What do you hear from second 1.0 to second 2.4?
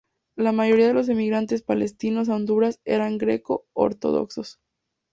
emigrantes palestinos a